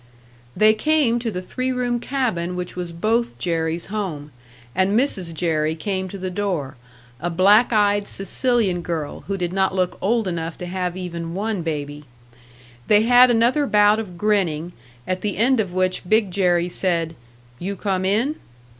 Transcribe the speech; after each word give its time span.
They 0.57 0.73
came 0.73 1.19
to 1.19 1.29
the 1.29 1.43
three 1.43 1.71
room 1.71 1.99
cabin 1.99 2.55
which 2.55 2.75
was 2.75 2.91
Both 2.91 3.37
Jerrys' 3.37 3.89
home; 3.93 4.31
and 4.73 4.97
Mrs. 4.99 5.31
Jerry 5.31 5.75
came 5.75 6.07
to 6.07 6.17
the 6.17 6.31
door, 6.31 6.75
a 7.19 7.29
black 7.29 7.71
eyed 7.71 8.07
Sicilian 8.07 8.81
girl, 8.81 9.21
who 9.27 9.37
did 9.37 9.53
not 9.53 9.75
look 9.75 9.99
old 10.01 10.27
enough 10.27 10.57
to 10.57 10.65
have 10.65 10.97
even 10.97 11.35
one 11.35 11.61
baby. 11.61 12.05
They 12.87 13.03
had 13.03 13.29
another 13.29 13.67
bout 13.67 13.99
of 13.99 14.17
grinning, 14.17 14.73
at 15.05 15.21
the 15.21 15.37
end 15.37 15.59
of 15.59 15.71
which 15.71 16.01
Big 16.09 16.31
Jerry 16.31 16.67
said, 16.67 17.15
"You 17.59 17.75
come 17.75 18.03
in?" 18.03 18.37